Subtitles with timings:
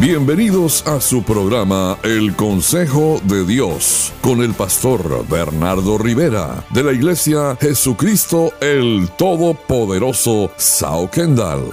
[0.00, 6.92] Bienvenidos a su programa El Consejo de Dios con el pastor Bernardo Rivera de la
[6.92, 11.70] Iglesia Jesucristo el Todopoderoso Sao Kendall.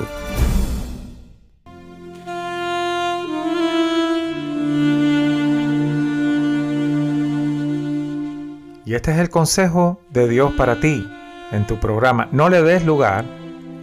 [8.85, 11.05] Y este es el consejo de Dios para ti
[11.51, 12.29] en tu programa.
[12.31, 13.25] No le des lugar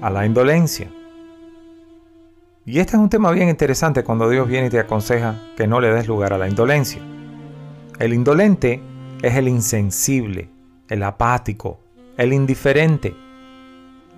[0.00, 0.88] a la indolencia.
[2.68, 5.80] Y este es un tema bien interesante cuando Dios viene y te aconseja que no
[5.80, 7.00] le des lugar a la indolencia.
[7.98, 8.82] El indolente
[9.22, 10.50] es el insensible,
[10.90, 11.80] el apático,
[12.18, 13.16] el indiferente.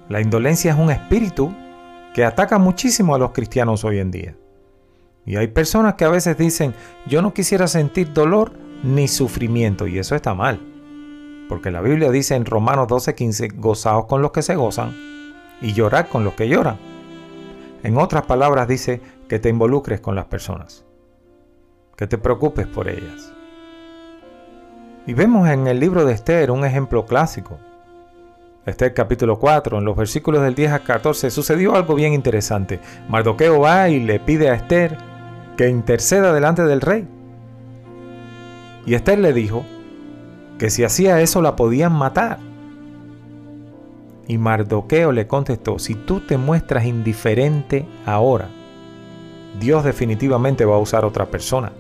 [0.09, 1.55] La indolencia es un espíritu
[2.13, 4.37] que ataca muchísimo a los cristianos hoy en día.
[5.25, 6.75] Y hay personas que a veces dicen,
[7.07, 10.59] yo no quisiera sentir dolor ni sufrimiento, y eso está mal.
[11.49, 14.93] Porque la Biblia dice en Romanos 12:15, gozaos con los que se gozan
[15.63, 16.90] y llorad con los que lloran.
[17.83, 20.85] En otras palabras dice que te involucres con las personas,
[21.97, 23.33] que te preocupes por ellas.
[25.07, 27.59] Y vemos en el libro de Esther un ejemplo clásico.
[28.67, 32.81] Esther capítulo 4, en los versículos del 10 al 14, sucedió algo bien interesante.
[33.09, 34.99] Mardoqueo va y le pide a Esther
[35.57, 37.09] que interceda delante del rey.
[38.85, 39.65] Y Esther le dijo
[40.59, 42.50] que si hacía eso la podían matar.
[44.31, 48.49] Y Mardoqueo le contestó, si tú te muestras indiferente ahora,
[49.59, 51.73] Dios definitivamente va a usar otra persona,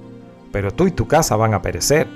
[0.50, 2.08] pero tú y tu casa van a perecer.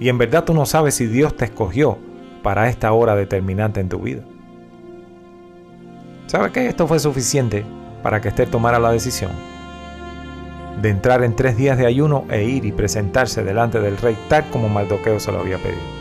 [0.00, 1.98] Y en verdad tú no sabes si Dios te escogió
[2.42, 4.22] para esta hora determinante en tu vida.
[6.26, 7.64] ¿Sabe que esto fue suficiente
[8.02, 9.30] para que Esther tomara la decisión?
[10.82, 14.50] De entrar en tres días de ayuno e ir y presentarse delante del rey tal
[14.50, 15.99] como Mardoqueo se lo había pedido.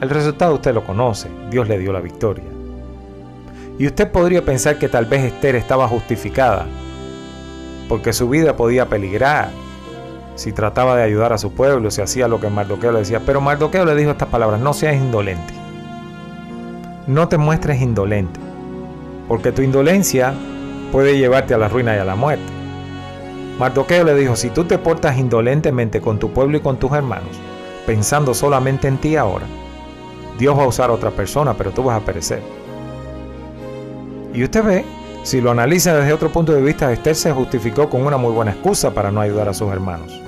[0.00, 2.46] El resultado usted lo conoce, Dios le dio la victoria.
[3.78, 6.66] Y usted podría pensar que tal vez Esther estaba justificada,
[7.86, 9.50] porque su vida podía peligrar
[10.36, 13.20] si trataba de ayudar a su pueblo, si hacía lo que Mardoqueo le decía.
[13.26, 15.52] Pero Mardoqueo le dijo estas palabras, no seas indolente.
[17.06, 18.40] No te muestres indolente,
[19.28, 20.32] porque tu indolencia
[20.92, 22.52] puede llevarte a la ruina y a la muerte.
[23.58, 27.38] Mardoqueo le dijo, si tú te portas indolentemente con tu pueblo y con tus hermanos,
[27.86, 29.44] pensando solamente en ti ahora,
[30.40, 32.42] Dios va a usar a otra persona, pero tú vas a perecer.
[34.32, 34.84] Y usted ve,
[35.22, 38.52] si lo analiza desde otro punto de vista, Esther se justificó con una muy buena
[38.52, 40.18] excusa para no ayudar a sus hermanos.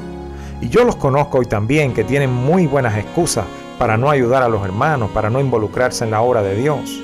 [0.61, 3.47] Y yo los conozco hoy también que tienen muy buenas excusas
[3.79, 7.03] para no ayudar a los hermanos, para no involucrarse en la obra de Dios.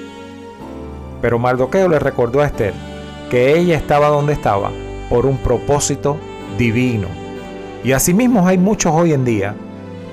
[1.23, 2.75] Pero Mardoqueo le recordó a Esther
[3.31, 4.71] que ella estaba donde estaba
[5.09, 6.19] por un propósito
[6.59, 7.09] divino.
[7.83, 9.55] Y asimismo hay muchos hoy en día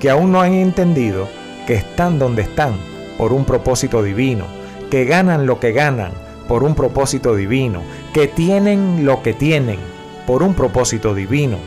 [0.00, 1.28] que aún no han entendido
[1.66, 2.74] que están donde están
[3.18, 4.44] por un propósito divino,
[4.90, 6.12] que ganan lo que ganan
[6.48, 7.82] por un propósito divino,
[8.12, 9.78] que tienen lo que tienen
[10.26, 11.58] por un propósito divino.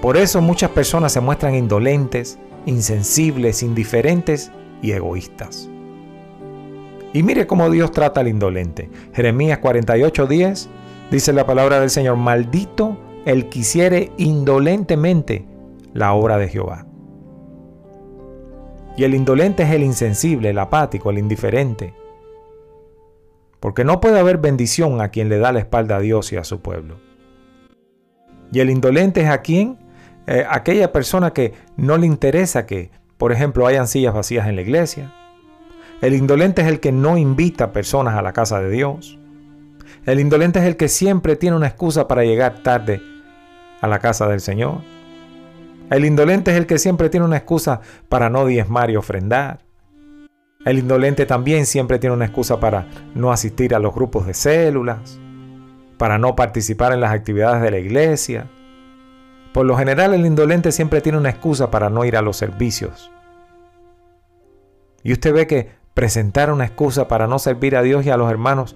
[0.00, 5.68] Por eso muchas personas se muestran indolentes, insensibles, indiferentes y egoístas.
[7.12, 8.90] Y mire cómo Dios trata al indolente.
[9.12, 10.68] Jeremías 48:10
[11.10, 15.46] dice la palabra del Señor, maldito el que hiciere indolentemente
[15.92, 16.86] la obra de Jehová.
[18.96, 21.94] Y el indolente es el insensible, el apático, el indiferente.
[23.58, 26.44] Porque no puede haber bendición a quien le da la espalda a Dios y a
[26.44, 26.96] su pueblo.
[28.52, 29.78] Y el indolente es a quien,
[30.26, 34.62] eh, aquella persona que no le interesa que, por ejemplo, hayan sillas vacías en la
[34.62, 35.12] iglesia.
[36.00, 39.18] El indolente es el que no invita personas a la casa de Dios.
[40.06, 43.00] El indolente es el que siempre tiene una excusa para llegar tarde
[43.80, 44.82] a la casa del Señor.
[45.90, 49.60] El indolente es el que siempre tiene una excusa para no diezmar y ofrendar.
[50.64, 55.20] El indolente también siempre tiene una excusa para no asistir a los grupos de células,
[55.98, 58.50] para no participar en las actividades de la iglesia.
[59.52, 63.10] Por lo general el indolente siempre tiene una excusa para no ir a los servicios.
[65.02, 68.30] Y usted ve que presentar una excusa para no servir a Dios y a los
[68.30, 68.74] hermanos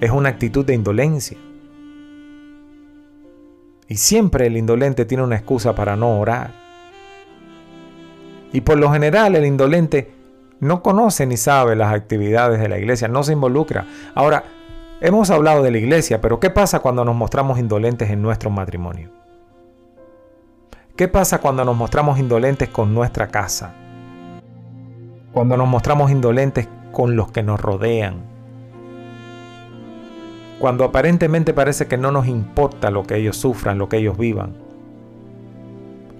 [0.00, 1.36] es una actitud de indolencia.
[3.88, 6.50] Y siempre el indolente tiene una excusa para no orar.
[8.52, 10.12] Y por lo general el indolente
[10.60, 13.86] no conoce ni sabe las actividades de la iglesia, no se involucra.
[14.14, 14.44] Ahora,
[15.00, 19.10] hemos hablado de la iglesia, pero ¿qué pasa cuando nos mostramos indolentes en nuestro matrimonio?
[20.96, 23.74] ¿Qué pasa cuando nos mostramos indolentes con nuestra casa?
[25.32, 28.35] Cuando nos mostramos indolentes con los que nos rodean
[30.58, 34.54] cuando aparentemente parece que no nos importa lo que ellos sufran, lo que ellos vivan.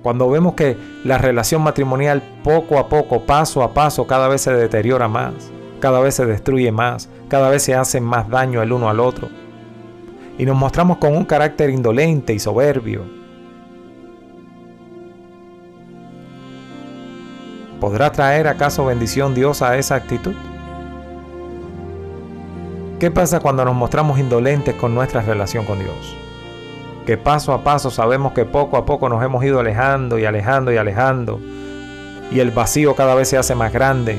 [0.02, 4.52] Cuando vemos que la relación matrimonial poco a poco, paso a paso, cada vez se
[4.52, 5.50] deteriora más,
[5.80, 9.28] cada vez se destruye más, cada vez se hace más daño el uno al otro.
[10.38, 13.04] y nos mostramos con un carácter indolente y soberbio,
[17.80, 20.34] ¿podrá traer acaso bendición Dios a esa actitud?
[22.98, 26.16] ¿Qué pasa cuando nos mostramos indolentes con nuestra relación con Dios?
[27.04, 30.72] Que paso a paso sabemos que poco a poco nos hemos ido alejando y alejando
[30.72, 31.38] y alejando
[32.32, 34.18] y el vacío cada vez se hace más grande.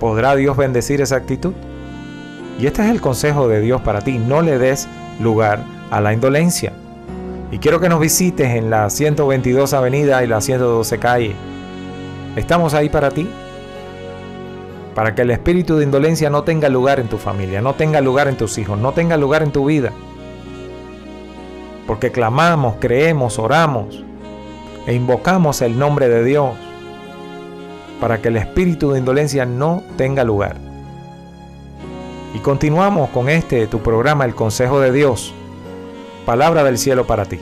[0.00, 1.52] ¿Podrá Dios bendecir esa actitud?
[2.58, 4.88] Y este es el consejo de Dios para ti, no le des
[5.20, 6.72] lugar a la indolencia.
[7.50, 11.36] Y quiero que nos visites en la 122 Avenida y la 112 Calle.
[12.36, 13.28] Estamos ahí para ti,
[14.94, 18.28] para que el espíritu de indolencia no tenga lugar en tu familia, no tenga lugar
[18.28, 19.92] en tus hijos, no tenga lugar en tu vida.
[21.86, 24.04] Porque clamamos, creemos, oramos
[24.86, 26.50] e invocamos el nombre de Dios
[28.00, 30.56] para que el espíritu de indolencia no tenga lugar.
[32.34, 35.32] Y continuamos con este tu programa El Consejo de Dios,
[36.26, 37.38] palabra del cielo para ti.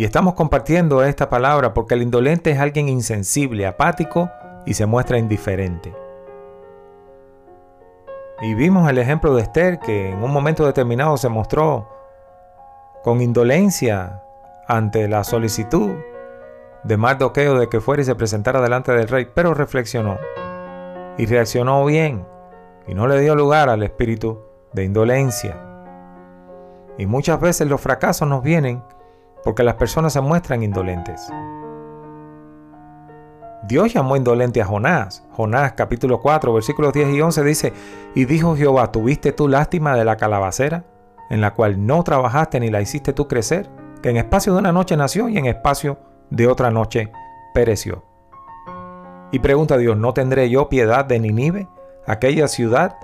[0.00, 4.30] Y estamos compartiendo esta palabra porque el indolente es alguien insensible, apático
[4.64, 5.94] y se muestra indiferente.
[8.40, 11.86] Y vimos el ejemplo de Esther que en un momento determinado se mostró
[13.02, 14.22] con indolencia
[14.66, 15.90] ante la solicitud
[16.82, 20.16] de Mardoqueo de que fuera y se presentara delante del rey, pero reflexionó
[21.18, 22.26] y reaccionó bien
[22.86, 24.40] y no le dio lugar al espíritu
[24.72, 25.58] de indolencia.
[26.96, 28.82] Y muchas veces los fracasos nos vienen
[29.44, 31.30] porque las personas se muestran indolentes.
[33.62, 35.24] Dios llamó indolente a Jonás.
[35.32, 37.72] Jonás capítulo 4 versículos 10 y 11 dice,
[38.14, 40.84] y dijo Jehová, ¿tuviste tú lástima de la calabacera,
[41.28, 43.70] en la cual no trabajaste ni la hiciste tú crecer,
[44.02, 45.98] que en espacio de una noche nació y en espacio
[46.30, 47.12] de otra noche
[47.54, 48.04] pereció?
[49.30, 51.68] Y pregunta a Dios, ¿no tendré yo piedad de Ninive,
[52.06, 52.96] aquella ciudad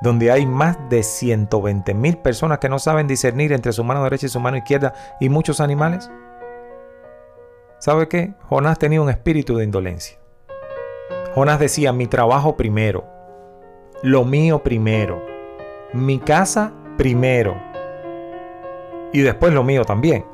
[0.00, 4.26] donde hay más de 120 mil personas que no saben discernir entre su mano derecha
[4.26, 6.10] y su mano izquierda y muchos animales?
[7.78, 8.34] ¿Sabe qué?
[8.48, 10.18] Jonás tenía un espíritu de indolencia.
[11.34, 13.04] Jonás decía, mi trabajo primero,
[14.02, 15.22] lo mío primero,
[15.92, 17.56] mi casa primero
[19.12, 20.24] y después lo mío también.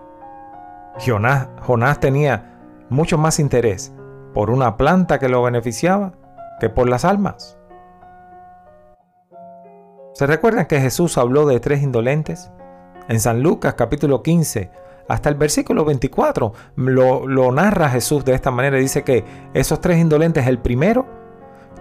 [1.05, 2.57] Jonás, Jonás tenía
[2.89, 3.93] mucho más interés
[4.35, 6.13] por una planta que lo beneficiaba
[6.61, 7.59] que por las almas.
[10.17, 12.51] ¿Se recuerdan que Jesús habló de tres indolentes?
[13.07, 14.71] En San Lucas capítulo 15,
[15.09, 18.79] hasta el versículo 24, lo, narra Jesús de esta manera.
[18.79, 21.05] Dice que esos tres indolentes, el primero,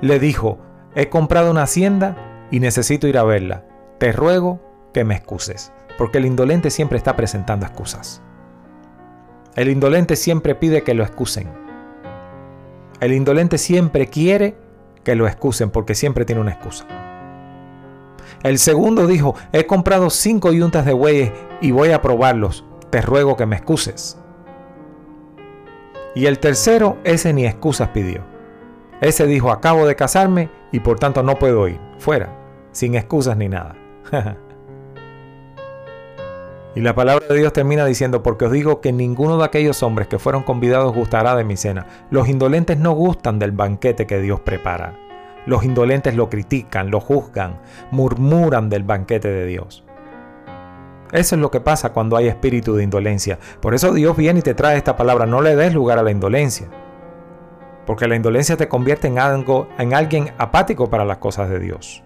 [0.01, 0.57] le dijo,
[0.95, 2.17] he comprado una hacienda
[2.51, 3.63] y necesito ir a verla.
[3.99, 4.59] Te ruego
[4.93, 8.21] que me excuses, porque el indolente siempre está presentando excusas.
[9.55, 11.47] El indolente siempre pide que lo excusen.
[12.99, 14.57] El indolente siempre quiere
[15.05, 16.85] que lo excusen porque siempre tiene una excusa.
[18.45, 22.63] El segundo dijo, he comprado cinco yuntas de bueyes y voy a probarlos.
[22.91, 24.19] Te ruego que me excuses.
[26.13, 28.23] Y el tercero, ese ni excusas pidió.
[29.01, 31.79] Ese dijo, acabo de casarme y por tanto no puedo ir.
[31.97, 32.37] Fuera,
[32.71, 33.75] sin excusas ni nada.
[36.75, 40.07] y la palabra de Dios termina diciendo, porque os digo que ninguno de aquellos hombres
[40.07, 41.87] que fueron convidados gustará de mi cena.
[42.11, 45.04] Los indolentes no gustan del banquete que Dios prepara.
[45.45, 47.59] Los indolentes lo critican, lo juzgan,
[47.91, 49.85] murmuran del banquete de Dios.
[51.11, 53.39] Eso es lo que pasa cuando hay espíritu de indolencia.
[53.61, 55.25] Por eso Dios viene y te trae esta palabra.
[55.25, 56.67] No le des lugar a la indolencia.
[57.85, 62.03] Porque la indolencia te convierte en, algo, en alguien apático para las cosas de Dios.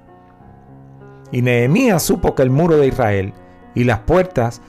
[1.31, 3.34] Y Nehemías supo que el muro de Israel
[3.74, 4.62] y las puertas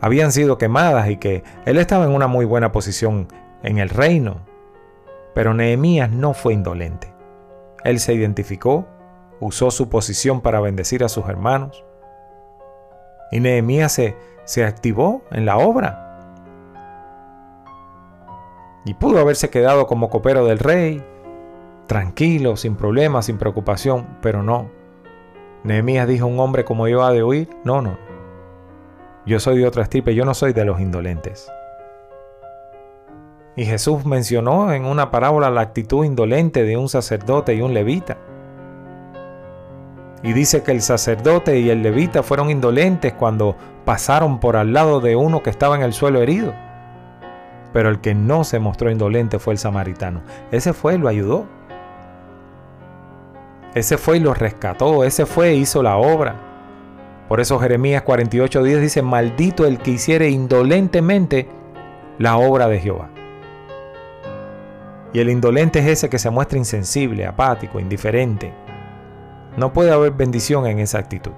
[0.00, 3.28] habían sido quemadas y que él estaba en una muy buena posición
[3.62, 4.40] en el reino.
[5.34, 7.15] Pero Nehemías no fue indolente.
[7.84, 8.86] Él se identificó,
[9.40, 11.84] usó su posición para bendecir a sus hermanos.
[13.30, 16.02] Y Nehemías se, se activó en la obra.
[18.84, 21.04] Y pudo haberse quedado como copero del rey,
[21.86, 24.70] tranquilo, sin problemas, sin preocupación, pero no.
[25.64, 27.50] Nehemías dijo, un hombre como yo ha de huir.
[27.64, 27.98] No, no.
[29.26, 31.50] Yo soy de otra estirpe, yo no soy de los indolentes.
[33.56, 38.18] Y Jesús mencionó en una parábola la actitud indolente de un sacerdote y un levita.
[40.22, 45.00] Y dice que el sacerdote y el levita fueron indolentes cuando pasaron por al lado
[45.00, 46.52] de uno que estaba en el suelo herido.
[47.72, 50.20] Pero el que no se mostró indolente fue el samaritano.
[50.50, 51.46] Ese fue y lo ayudó.
[53.74, 55.02] Ese fue y lo rescató.
[55.04, 56.34] Ese fue e hizo la obra.
[57.28, 61.48] Por eso Jeremías 48:10 dice, maldito el que hiciere indolentemente
[62.18, 63.10] la obra de Jehová.
[65.16, 68.52] Y el indolente es ese que se muestra insensible, apático, indiferente.
[69.56, 71.32] No puede haber bendición en esa actitud.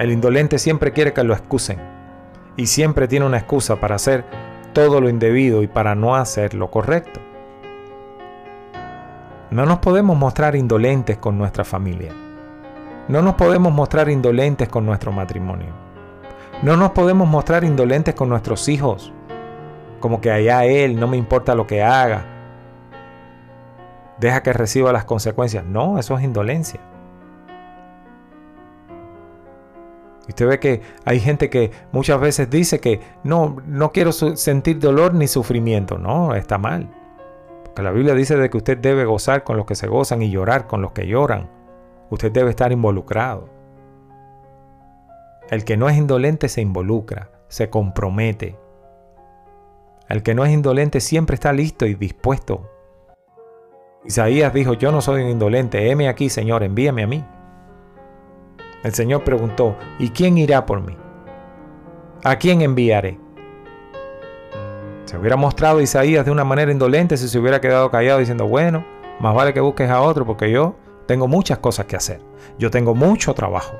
[0.00, 1.78] El indolente siempre quiere que lo excusen
[2.56, 4.24] y siempre tiene una excusa para hacer
[4.72, 7.20] todo lo indebido y para no hacer lo correcto.
[9.52, 12.12] No nos podemos mostrar indolentes con nuestra familia.
[13.06, 15.72] No nos podemos mostrar indolentes con nuestro matrimonio.
[16.60, 19.12] No nos podemos mostrar indolentes con nuestros hijos
[19.98, 22.24] como que allá él, no me importa lo que haga,
[24.18, 25.64] deja que reciba las consecuencias.
[25.64, 26.80] No, eso es indolencia.
[30.26, 34.78] Y usted ve que hay gente que muchas veces dice que no, no quiero sentir
[34.78, 35.96] dolor ni sufrimiento.
[35.96, 36.90] No, está mal.
[37.64, 40.30] Porque la Biblia dice de que usted debe gozar con los que se gozan y
[40.30, 41.48] llorar con los que lloran.
[42.10, 43.48] Usted debe estar involucrado.
[45.48, 48.58] El que no es indolente se involucra, se compromete,
[50.08, 52.70] el que no es indolente siempre está listo y dispuesto.
[54.04, 57.24] Isaías dijo, yo no soy indolente, heme aquí, Señor, envíame a mí.
[58.82, 60.96] El Señor preguntó, ¿y quién irá por mí?
[62.24, 63.18] ¿A quién enviaré?
[65.04, 68.84] Se hubiera mostrado Isaías de una manera indolente si se hubiera quedado callado diciendo, bueno,
[69.20, 72.20] más vale que busques a otro porque yo tengo muchas cosas que hacer.
[72.58, 73.76] Yo tengo mucho trabajo.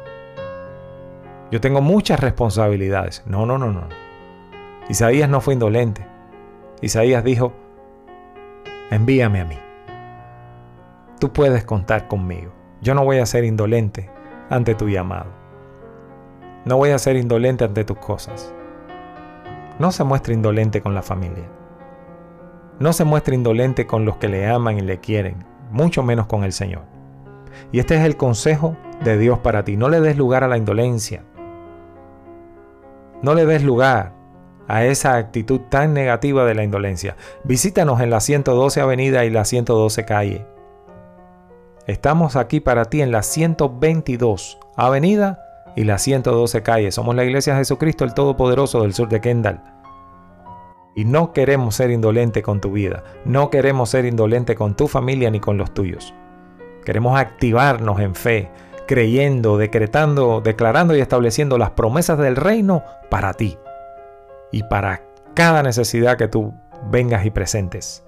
[1.50, 3.23] Yo tengo muchas responsabilidades.
[3.26, 3.88] No, no, no, no.
[4.88, 6.06] Isaías no fue indolente.
[6.80, 7.52] Isaías dijo,
[8.90, 9.58] envíame a mí.
[11.18, 12.52] Tú puedes contar conmigo.
[12.80, 14.08] Yo no voy a ser indolente
[14.50, 15.30] ante tu llamado.
[16.64, 18.54] No voy a ser indolente ante tus cosas.
[19.80, 21.49] No se muestre indolente con la familia.
[22.78, 26.44] No se muestre indolente con los que le aman y le quieren, mucho menos con
[26.44, 26.82] el Señor.
[27.73, 29.76] Y este es el consejo de Dios para ti.
[29.76, 31.25] No le des lugar a la indolencia.
[33.23, 34.17] No le des lugar
[34.68, 37.16] a esa actitud tan negativa de la indolencia.
[37.42, 40.46] Visítanos en la 112 Avenida y la 112 Calle.
[41.87, 45.42] Estamos aquí para ti en la 122 Avenida
[45.75, 46.92] y la 112 Calle.
[46.92, 49.62] Somos la Iglesia Jesucristo, el Todopoderoso del sur de Kendall.
[50.94, 55.30] Y no queremos ser indolente con tu vida, no queremos ser indolente con tu familia
[55.30, 56.12] ni con los tuyos.
[56.84, 58.50] Queremos activarnos en fe,
[58.87, 63.56] creyendo, decretando, declarando y estableciendo las promesas del reino para ti
[64.50, 65.02] y para
[65.35, 66.52] cada necesidad que tú
[66.90, 68.05] vengas y presentes.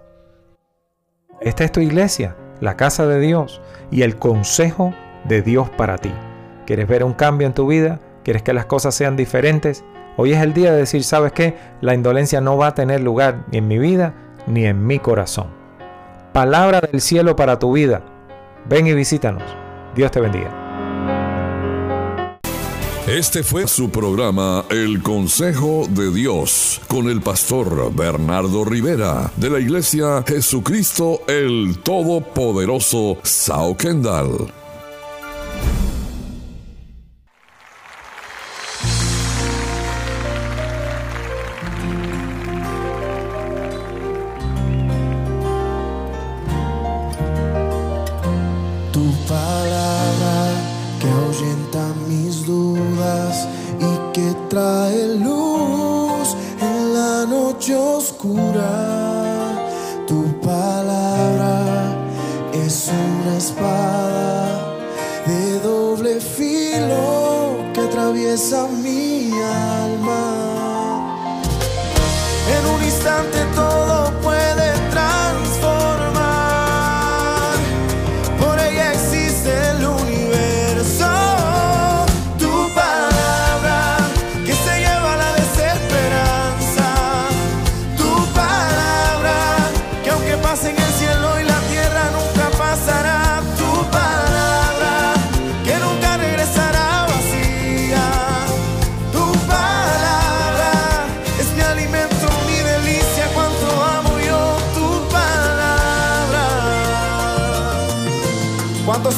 [1.41, 4.95] Esta es tu iglesia, la casa de Dios y el consejo
[5.25, 6.13] de Dios para ti.
[6.67, 7.99] ¿Quieres ver un cambio en tu vida?
[8.25, 9.85] ¿Quieres que las cosas sean diferentes?
[10.17, 11.57] Hoy es el día de decir, ¿sabes qué?
[11.81, 14.15] La indolencia no va a tener lugar ni en mi vida
[14.47, 15.49] ni en mi corazón.
[16.33, 18.03] Palabra del cielo para tu vida.
[18.69, 19.45] Ven y visítanos.
[19.95, 20.60] Dios te bendiga.
[23.11, 29.59] Este fue su programa El Consejo de Dios con el pastor Bernardo Rivera de la
[29.59, 34.60] Iglesia Jesucristo el Todopoderoso Sao Kendall.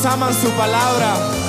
[0.07, 1.42] Aman su palabra?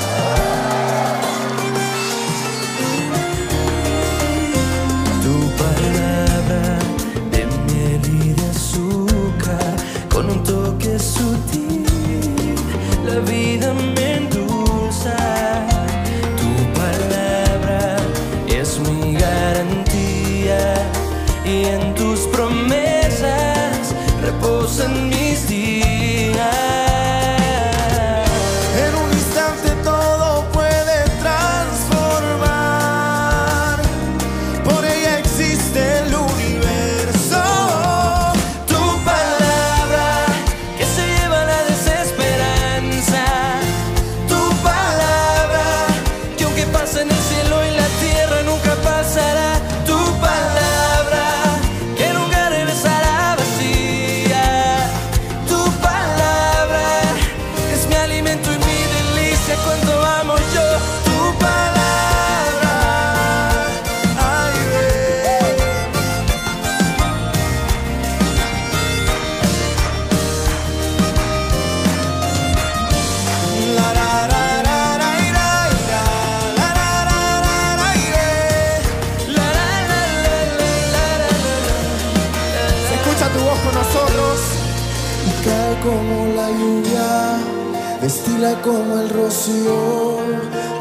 [88.61, 90.17] Como el rocío,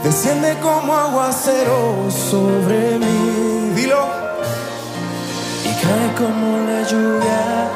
[0.05, 3.73] desciende como aguacero sobre mí.
[3.75, 4.07] Dilo.
[5.65, 7.69] Y cae como la lluvia,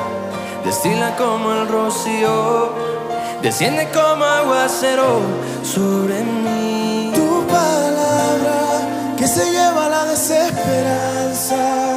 [0.65, 2.73] destila como el rocío,
[3.43, 5.21] desciende como aguacero
[5.63, 7.13] sobre mí.
[7.15, 11.96] Tu palabra que se lleva la desesperanza.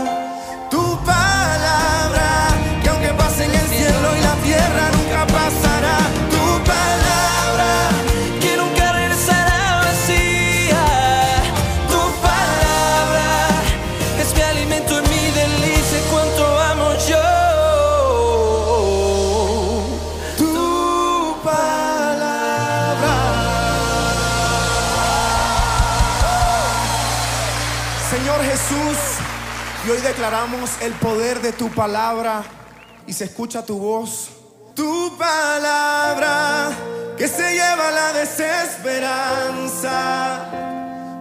[30.09, 32.41] Declaramos el poder de tu palabra
[33.05, 34.29] y se escucha tu voz.
[34.73, 36.71] Tu palabra
[37.15, 40.47] que se lleva la desesperanza.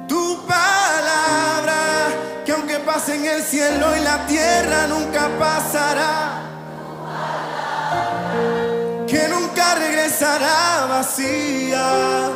[0.09, 2.09] Tu palabra
[2.46, 6.44] que aunque pase en el cielo y la tierra nunca pasará.
[9.07, 12.31] Que nunca regresará vacía.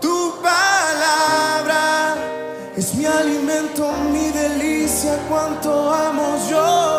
[0.00, 2.14] Tu palabra
[2.76, 3.87] es mi alimento,
[5.28, 6.97] cuánto amo yo.